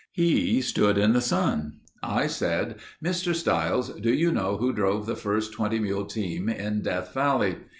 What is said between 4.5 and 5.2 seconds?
who drove the